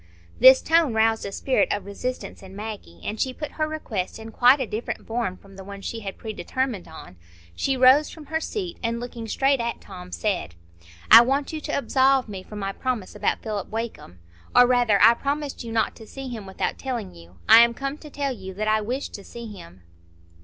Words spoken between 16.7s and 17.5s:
telling you.